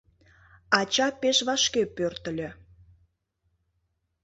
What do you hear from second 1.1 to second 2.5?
пеш вашке пӧртыльӧ.